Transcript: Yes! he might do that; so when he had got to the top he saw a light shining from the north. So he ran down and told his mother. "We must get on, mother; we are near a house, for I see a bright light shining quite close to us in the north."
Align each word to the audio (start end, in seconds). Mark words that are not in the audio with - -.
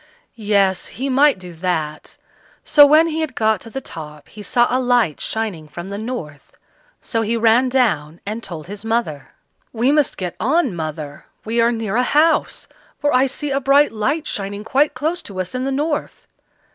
Yes! 0.33 0.87
he 0.87 1.09
might 1.09 1.37
do 1.37 1.53
that; 1.53 2.17
so 2.63 2.87
when 2.87 3.05
he 3.05 3.21
had 3.21 3.35
got 3.35 3.61
to 3.61 3.69
the 3.69 3.79
top 3.81 4.29
he 4.29 4.41
saw 4.41 4.65
a 4.67 4.79
light 4.79 5.19
shining 5.19 5.67
from 5.67 5.89
the 5.89 5.97
north. 5.99 6.57
So 6.99 7.21
he 7.21 7.37
ran 7.37 7.69
down 7.69 8.19
and 8.25 8.41
told 8.41 8.65
his 8.65 8.83
mother. 8.83 9.29
"We 9.71 9.91
must 9.91 10.17
get 10.17 10.35
on, 10.39 10.75
mother; 10.75 11.27
we 11.45 11.61
are 11.61 11.71
near 11.71 11.97
a 11.97 12.01
house, 12.01 12.67
for 12.97 13.13
I 13.13 13.27
see 13.27 13.51
a 13.51 13.59
bright 13.61 13.91
light 13.91 14.25
shining 14.25 14.63
quite 14.63 14.95
close 14.95 15.21
to 15.21 15.39
us 15.39 15.53
in 15.53 15.65
the 15.65 15.71
north." 15.71 16.25